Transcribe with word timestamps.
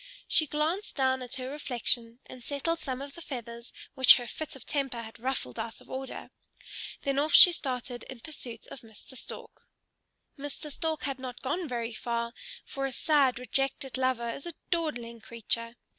She 0.27 0.47
glanced 0.47 0.95
down 0.95 1.21
at 1.21 1.35
her 1.35 1.51
reflection 1.51 2.21
and 2.25 2.43
settled 2.43 2.79
some 2.79 3.03
of 3.03 3.13
the 3.13 3.21
feathers 3.21 3.71
which 3.93 4.15
her 4.15 4.25
fit 4.25 4.55
of 4.55 4.65
temper 4.65 5.03
had 5.03 5.19
ruffled 5.19 5.59
out 5.59 5.79
of 5.79 5.91
order. 5.91 6.31
Then 7.03 7.19
off 7.19 7.33
she 7.35 7.51
started 7.51 8.01
in 8.09 8.19
pursuit 8.21 8.65
of 8.71 8.81
Mr. 8.81 9.15
Stork. 9.15 9.67
Mr. 10.39 10.71
Stork 10.71 11.03
had 11.03 11.19
not 11.19 11.43
gone 11.43 11.67
very 11.67 11.93
far, 11.93 12.33
for 12.65 12.87
a 12.87 12.91
sad, 12.91 13.37
rejected 13.37 13.95
lover 13.95 14.27
is 14.31 14.47
a 14.47 14.53
dawdling 14.71 15.21
creature. 15.21 15.75